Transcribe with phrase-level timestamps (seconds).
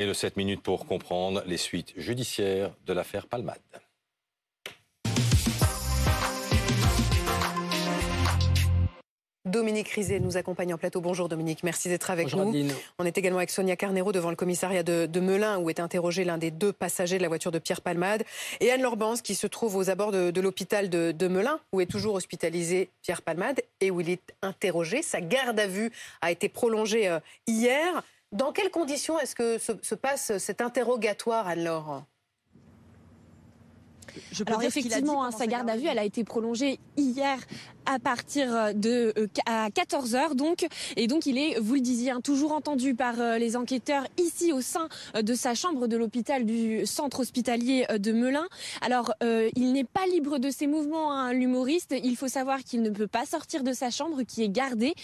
[0.00, 3.58] Et le 7 minutes pour comprendre les suites judiciaires de l'affaire Palmade.
[9.44, 11.00] Dominique Rizet nous accompagne en plateau.
[11.00, 12.54] Bonjour Dominique, merci d'être avec nous.
[12.98, 16.38] On est également avec Sonia Carnero devant le commissariat de, Melun où est interrogé l'un
[16.38, 18.22] des deux passagers de la voiture de Pierre Palmade
[18.60, 22.14] et Anne Lorbans qui se trouve aux abords de, l'hôpital de, Melun où est toujours
[22.14, 25.02] hospitalisé Pierre Palmade et où il est interrogé.
[25.02, 25.90] Sa garde à vue
[26.20, 27.18] a été prolongée euh,
[27.48, 28.04] hier.
[28.32, 32.04] Dans quelles conditions est-ce que se, passe cet interrogatoire, Anne-Laure?
[34.32, 37.38] Je Alors effectivement, hein, sa garde à vue, elle a été prolongée hier
[37.88, 40.66] à partir de euh, à 14 h donc
[40.96, 44.52] et donc il est vous le disiez hein, toujours entendu par euh, les enquêteurs ici
[44.52, 48.46] au sein euh, de sa chambre de l'hôpital du centre hospitalier de Melun.
[48.82, 52.90] Alors il n'est pas libre de ses mouvements hein, l'humoriste, il faut savoir qu'il ne
[52.90, 54.94] peut pas sortir de sa chambre qui est gardée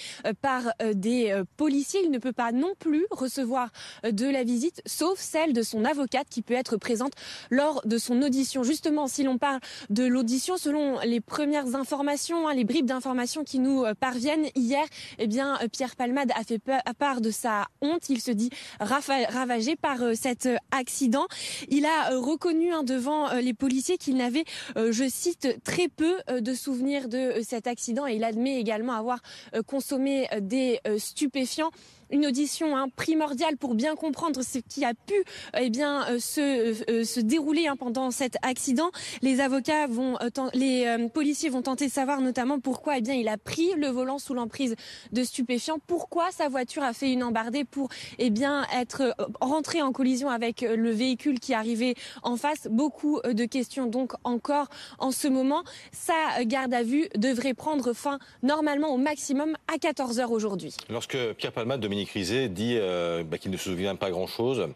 [0.40, 3.70] par des policiers, il ne peut pas non plus recevoir
[4.04, 7.12] de la visite sauf celle de son avocate qui peut être présente
[7.50, 8.62] lors de son audition.
[8.62, 13.84] Justement, si l'on parle de l'audition selon les premières informations, hein, les d'informations qui nous
[13.84, 14.46] euh, parviennent.
[14.54, 14.84] Hier,
[15.18, 16.60] eh bien, euh, Pierre Palmade a fait
[16.98, 18.08] part de sa honte.
[18.08, 18.50] Il se dit
[18.80, 21.26] ravagé par euh, cet accident.
[21.68, 24.44] Il a reconnu hein, devant les policiers qu'il n'avait,
[24.76, 29.20] je cite, très peu de souvenirs de cet accident et il admet également avoir
[29.66, 31.70] consommé des stupéfiants
[32.10, 35.14] une audition hein, primordiale pour bien comprendre ce qui a pu
[35.58, 38.83] eh bien se, dérouler pendant cet accident.
[39.22, 43.28] Les avocats vont, euh, les policiers vont tenter de savoir notamment pourquoi eh bien il
[43.28, 44.76] a pris le volant sous l'emprise
[45.12, 49.92] de stupéfiants, pourquoi sa voiture a fait une embardée pour eh bien être rentrée en
[49.92, 52.68] collision avec le véhicule qui arrivait en face?
[52.70, 54.68] Beaucoup de questions donc encore
[54.98, 55.64] en ce moment.
[55.92, 60.74] Sa garde à vue devrait prendre fin normalement au maximum à 14 h aujourd'hui.
[60.90, 64.68] Lorsque Pierre Palma Dominique Rizet dit euh, bah, qu'il ne se souvient pas grand-chose.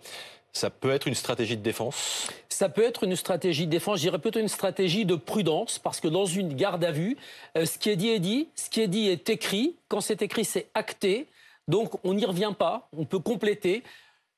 [0.58, 2.26] Ça peut être une stratégie de défense?
[2.48, 6.00] Ça peut être une stratégie de défense, je dirais plutôt une stratégie de prudence, parce
[6.00, 7.16] que dans une garde à vue,
[7.56, 9.76] euh, ce qui est dit est dit, ce qui est dit est écrit.
[9.86, 11.28] Quand c'est écrit, c'est acté.
[11.68, 13.84] Donc on n'y revient pas, on peut compléter.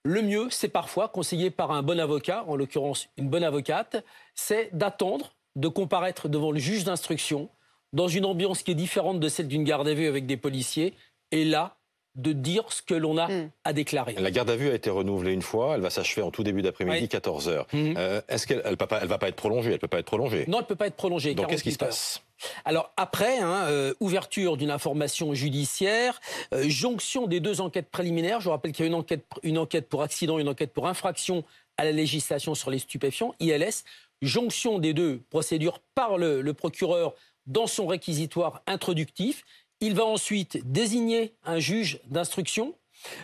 [0.02, 4.04] Le mieux, c'est parfois, conseillé par un bon avocat, en l'occurrence une bonne avocate,
[4.34, 7.48] c'est d'attendre de comparaître devant le juge d'instruction
[7.94, 10.92] dans une ambiance qui est différente de celle d'une garde à vue avec des policiers.
[11.32, 11.78] Et là,
[12.16, 13.50] de dire ce que l'on a hmm.
[13.64, 14.14] à déclarer.
[14.14, 16.62] La garde à vue a été renouvelée une fois, elle va s'achever en tout début
[16.62, 17.94] d'après-midi, 14 h hmm.
[17.96, 20.44] euh, Est-ce qu'elle ne va pas être prolongée Elle peut pas être prolongée?
[20.48, 21.34] Non, elle peut pas être prolongée.
[21.34, 22.22] Donc qu'est-ce qui se passe?
[22.64, 26.20] alors après, hein, euh, ouverture d'une information judiciaire,
[26.54, 28.40] euh, jonction des deux enquêtes préliminaires.
[28.40, 31.44] Je rappelle qu'il y a une enquête, une enquête pour accident, une enquête pour infraction
[31.76, 33.84] à la législation sur les stupéfiants, ILS.
[34.22, 37.14] Jonction des deux procédures par le procureur
[37.46, 39.44] dans son réquisitoire introductif.
[39.80, 42.74] Il va ensuite désigner un juge d'instruction.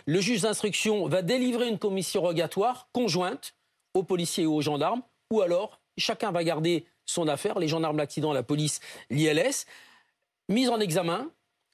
[0.05, 3.53] Le juge d'instruction va délivrer une commission rogatoire conjointe
[3.93, 8.33] aux policiers et aux gendarmes, ou alors chacun va garder son affaire, les gendarmes, l'accident,
[8.33, 8.79] la police,
[9.09, 9.65] l'ILS,
[10.49, 11.29] mise en examen,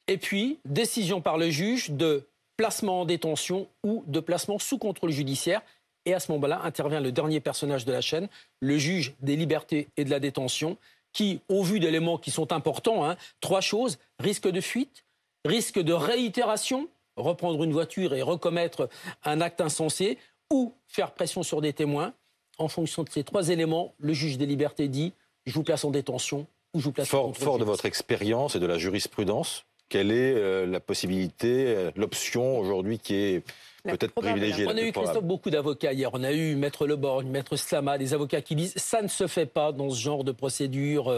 [0.08, 2.28] et puis décision par le juge de
[2.58, 5.62] placement en détention ou de placement sous contrôle judiciaire.
[6.06, 8.28] Et à ce moment-là intervient le dernier personnage de la chaîne,
[8.60, 10.78] le juge des libertés et de la détention,
[11.14, 15.06] qui, au vu d'éléments qui sont importants, hein, trois choses, risque de fuite,
[15.46, 18.90] risque de réitération, reprendre une voiture et recommettre
[19.24, 20.18] un acte insensé,
[20.52, 22.14] ou faire pression sur des témoins.
[22.58, 25.14] En fonction de ces trois éléments, le juge des libertés dit,
[25.46, 28.56] je vous place en détention ou je vous place fort, en Fort de votre expérience
[28.56, 33.44] et de la jurisprudence, quelle est euh, la possibilité, euh, l'option aujourd'hui qui est
[33.84, 36.10] peut-être privilégiée On a eu, Christophe, beaucoup d'avocats hier.
[36.14, 39.46] On a eu Maître Leborgne, Maître Slama, des avocats qui disent ça ne se fait
[39.46, 41.14] pas dans ce genre de procédure.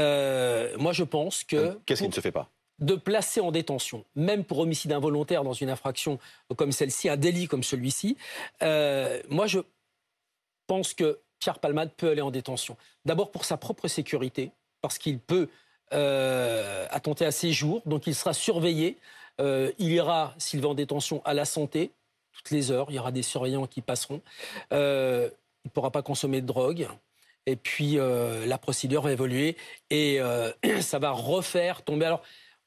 [0.00, 1.78] Euh, moi, je pense que.
[1.86, 2.50] Qu'est-ce qui ne se fait pas?
[2.80, 6.18] de placer en détention, même pour homicide involontaire dans une infraction
[6.56, 8.16] comme celle-ci, un délit comme celui-ci,
[8.60, 9.60] moi je
[10.66, 12.76] pense que Pierre Palmade peut aller en détention.
[13.04, 15.48] D'abord pour sa propre sécurité, parce qu'il peut
[15.92, 18.98] euh, attenter à ses jours, donc il sera surveillé.
[19.40, 21.90] Euh, il ira, s'il va en détention, à la santé,
[22.32, 24.20] toutes les heures, il y aura des surveillants qui passeront.
[24.72, 25.28] Euh,
[25.64, 26.88] il ne pourra pas consommer de drogue.
[27.46, 29.58] Et puis la procédure va évoluer
[29.90, 30.18] et
[30.80, 32.06] ça va refaire tomber.
[32.06, 32.22] Alors,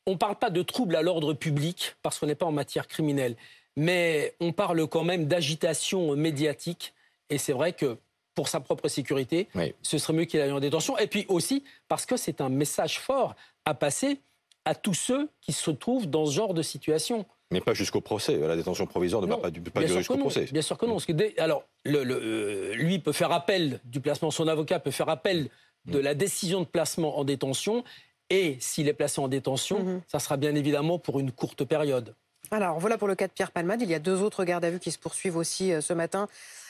[0.05, 2.87] on ne parle pas de troubles à l'ordre public parce qu'on n'est pas en matière
[2.87, 3.35] criminelle,
[3.75, 6.93] mais on parle quand même d'agitation médiatique.
[7.31, 7.97] Et c'est vrai que
[8.37, 9.47] pour sa propre sécurité,
[9.81, 10.95] ce serait mieux qu'il aille en détention.
[10.99, 13.35] Et puis aussi parce que c'est un message fort
[13.65, 14.21] à passer
[14.63, 17.25] à tous ceux qui se trouvent dans ce genre de situation.
[17.49, 18.37] Mais pas jusqu'au procès.
[18.37, 20.45] La détention provisoire ne va pas, durer jusqu'au procès.
[20.51, 20.97] Bien sûr que non.
[21.39, 25.49] alors, le, euh, lui peut faire appel du placement, son avocat peut faire appel
[25.87, 27.83] de la décision de placement en détention.
[28.29, 30.01] Et s'il est placé en détention, mhm.
[30.05, 32.13] ça sera bien évidemment pour une courte période.
[32.51, 33.81] Alors voilà pour le cas de Pierre Palmade.
[33.81, 36.27] Il y a deux autres gardes à vue qui se poursuivent aussi ce matin.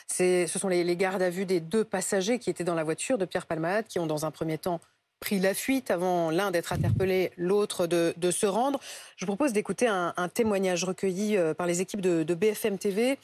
[0.08, 3.24] Ce sont les, gardes à vue des deux passagers qui étaient dans la voiture de
[3.24, 4.80] Pierre Palmade, qui ont dans un premier temps
[5.20, 8.80] pris la fuite avant l'un d'être interpellé, l'autre de, se rendre.
[9.16, 13.18] Je vous propose d'écouter un, témoignage recueilli euh, par les équipes de, BFM TV,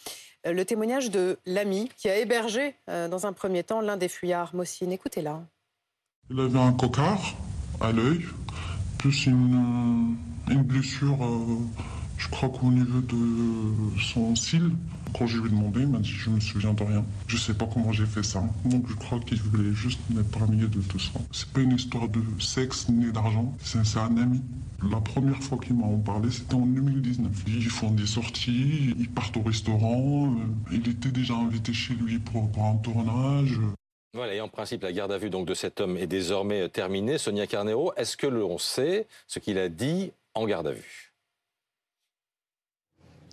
[0.46, 4.08] euh, le témoignage de l'ami qui a hébergé euh, dans un premier temps l'un des
[4.08, 4.54] fuyards.
[4.54, 5.42] Mossine, écoutez-la.
[6.30, 7.34] Il avait un cocard
[7.80, 8.24] à l'œil,
[8.98, 10.16] plus une,
[10.48, 11.18] blessure,
[12.34, 14.70] crois qu'au niveau de son cil.
[15.16, 17.04] Quand je lui ai demandé, il m'a dit Je me souviens de rien.
[17.28, 18.42] Je sais pas comment j'ai fait ça.
[18.64, 21.12] Donc je crois qu'il voulait juste milieu de tout ça.
[21.30, 23.54] C'est pas une histoire de sexe ni d'argent.
[23.62, 24.42] C'est un ami.
[24.90, 27.30] La première fois qu'il m'a parlé, c'était en 2019.
[27.46, 30.26] Ils font des sorties, ils partent au restaurant.
[30.26, 33.60] Euh, il était déjà invité chez lui pour, pour un tournage.
[34.12, 37.18] Voilà, et en principe, la garde à vue donc, de cet homme est désormais terminée.
[37.18, 41.13] Sonia Carnero, est-ce que l'on sait ce qu'il a dit en garde à vue?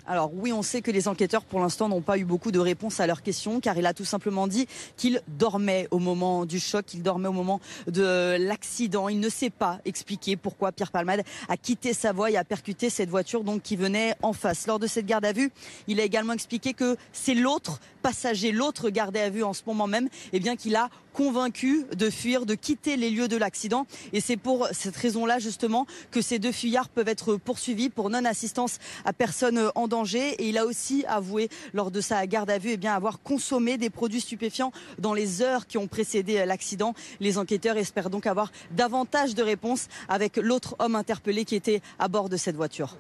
[0.08, 3.00] Alors oui, on sait que les enquêteurs pour l'instant n'ont pas eu beaucoup de réponses
[3.00, 4.68] à leurs questions car il a tout simplement dit
[4.98, 9.10] qu'il dormait au moment du choc, qu'il dormait au moment de l'accident.
[9.10, 12.90] Il ne sait pas expliquer pourquoi Pierre Palmade a quitté sa voie et a percuté
[12.90, 14.68] cette voiture donc qui venait en face.
[14.68, 15.52] Lors de cette garde à vue,
[15.88, 19.88] il a également expliqué que c'est l'autre passager, l'autre gardé à vue en ce moment
[19.88, 23.86] même, et eh bien qu'il a convaincu de fuir, de quitter les lieux de l'accident.
[24.14, 28.80] Et c'est pour cette raison-là, justement, que ces deux fuyards peuvent être poursuivis pour non-assistance
[29.06, 30.36] à personne en danger.
[30.40, 33.90] Et il a aussi avoué, lors de sa garde à vue, eh avoir consommé des
[33.90, 36.94] produits stupéfiants dans les heures qui ont précédé l'accident.
[37.20, 42.08] Les enquêteurs espèrent donc avoir davantage de réponses avec l'autre homme interpellé qui était à
[42.08, 42.98] bord de cette voiture.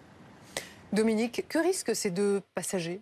[0.93, 3.01] Dominique, que risquent ces deux passagers?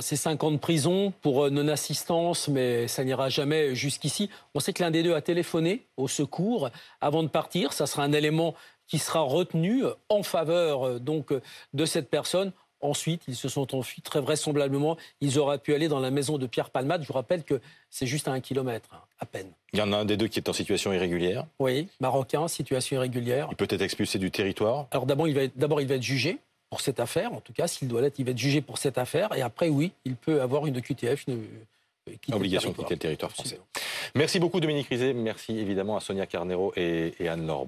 [0.00, 4.30] C'est 5 ans de prison pour euh, non-assistance, mais ça n'ira jamais jusqu'ici.
[4.54, 6.70] On sait que l'un des deux a téléphoné au secours
[7.00, 7.72] avant de partir.
[7.72, 8.54] Ça sera un élément
[8.86, 11.32] qui sera retenu en faveur euh, donc
[11.74, 12.52] de cette personne.
[12.80, 14.02] Ensuite, ils se sont enfuis.
[14.02, 17.02] Très vraisemblablement, ils auraient pu aller dans la maison de Pierre Palmade.
[17.02, 19.50] Je vous rappelle que c'est juste à un kilomètre, hein, à peine.
[19.72, 21.46] Il y en a un des deux qui est en situation irrégulière.
[21.60, 23.48] Oui, marocain, situation irrégulière.
[23.50, 24.86] Il peut être expulsé du territoire.
[24.90, 26.38] Alors d'abord, il, d'abord, il va être jugé
[26.74, 27.32] pour cette affaire.
[27.32, 29.32] En tout cas, s'il doit l'être, il va être jugé pour cette affaire.
[29.36, 31.44] Et après, oui, il peut avoir une QTF, une,
[32.08, 33.60] euh, obligation de quitter le territoire français.
[34.16, 35.12] Merci beaucoup Dominique Rizet.
[35.14, 37.66] Merci évidemment à Sonia Carnero et, Anne-Laure